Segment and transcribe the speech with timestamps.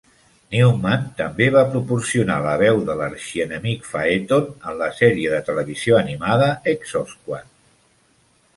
[0.53, 6.51] Newman també va proporcionar la veu de l'arxienemic Phaeton en la sèrie de televisió animada
[6.75, 7.49] "Exosquad".